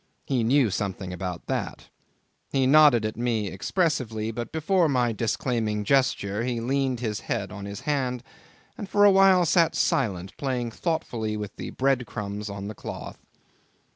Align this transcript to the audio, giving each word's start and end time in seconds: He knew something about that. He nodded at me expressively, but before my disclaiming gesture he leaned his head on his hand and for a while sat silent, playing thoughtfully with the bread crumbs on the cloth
He 0.25 0.43
knew 0.43 0.71
something 0.71 1.13
about 1.13 1.45
that. 1.45 1.89
He 2.51 2.65
nodded 2.65 3.05
at 3.05 3.15
me 3.17 3.49
expressively, 3.49 4.31
but 4.31 4.51
before 4.51 4.89
my 4.89 5.11
disclaiming 5.13 5.83
gesture 5.83 6.43
he 6.43 6.59
leaned 6.59 7.01
his 7.01 7.19
head 7.19 7.51
on 7.51 7.65
his 7.65 7.81
hand 7.81 8.23
and 8.79 8.89
for 8.89 9.05
a 9.05 9.11
while 9.11 9.45
sat 9.45 9.75
silent, 9.75 10.35
playing 10.37 10.71
thoughtfully 10.71 11.37
with 11.37 11.55
the 11.57 11.69
bread 11.69 12.07
crumbs 12.07 12.49
on 12.49 12.67
the 12.67 12.73
cloth 12.73 13.19